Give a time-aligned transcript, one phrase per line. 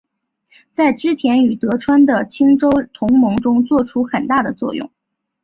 [0.71, 4.89] 在织田与德川的清洲同盟中作出很大的作用。